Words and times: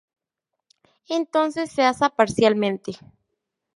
Entonces 1.09 1.69
se 1.71 1.83
asa 1.83 2.09
parcialmente. 2.09 2.97